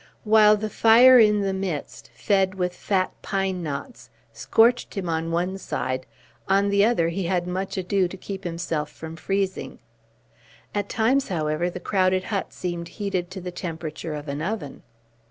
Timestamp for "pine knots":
3.21-4.09